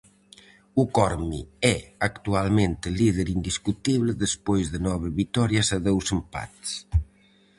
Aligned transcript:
O 0.81 0.83
Corme 0.97 1.41
é 1.75 1.77
actualmente 2.09 2.87
líder 2.99 3.27
indiscutible, 3.37 4.19
despois 4.25 4.65
de 4.73 4.79
nove 4.87 5.07
vitorias 5.19 5.67
e 5.77 5.79
dous 5.87 6.07
empates. 6.17 6.71